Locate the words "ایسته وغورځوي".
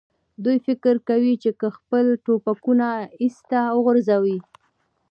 3.21-4.37